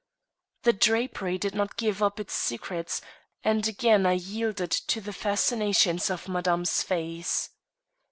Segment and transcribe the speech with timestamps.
[0.63, 3.03] The drapery did not give up its secrets,
[3.43, 7.51] and again I yielded to the fascinations of Madame's face.